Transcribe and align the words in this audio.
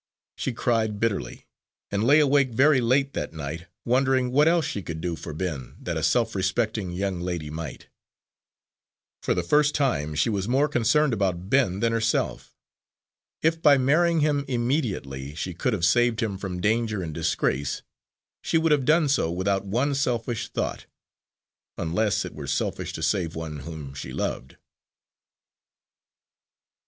She 0.35 0.51
cried 0.51 0.99
bitterly, 0.99 1.45
and 1.91 2.03
lay 2.03 2.19
awake 2.19 2.53
very 2.55 2.81
late 2.81 3.13
that 3.13 3.33
night, 3.33 3.67
wondering 3.85 4.31
what 4.31 4.47
else 4.47 4.65
she 4.65 4.81
could 4.81 4.99
do 4.99 5.15
for 5.15 5.31
Ben 5.31 5.75
that 5.79 5.95
a 5.95 6.01
self 6.01 6.33
respecting 6.33 6.89
young 6.89 7.19
lady 7.19 7.51
might. 7.51 7.87
For 9.21 9.35
the 9.35 9.43
first 9.43 9.75
time, 9.75 10.15
she 10.15 10.27
was 10.27 10.47
more 10.47 10.67
concerned 10.67 11.13
about 11.13 11.51
Ben 11.51 11.81
than 11.81 11.91
about 11.93 11.97
herself. 11.97 12.55
If 13.43 13.61
by 13.61 13.77
marrying 13.77 14.21
him 14.21 14.43
immediately 14.47 15.35
she 15.35 15.53
could 15.53 15.73
have 15.73 15.85
saved 15.85 16.23
him 16.23 16.35
from 16.35 16.61
danger 16.61 17.03
and 17.03 17.13
disgrace 17.13 17.83
she 18.41 18.57
would 18.57 18.71
have 18.71 18.85
done 18.85 19.07
so 19.07 19.31
without 19.31 19.65
one 19.65 19.93
selfish 19.93 20.47
thought 20.49 20.87
unless 21.77 22.25
it 22.25 22.33
were 22.33 22.47
selfish 22.47 22.91
to 22.93 23.03
save 23.03 23.35
one 23.35 23.59
whom 23.59 23.93
she 23.93 24.11
loved. 24.11 24.55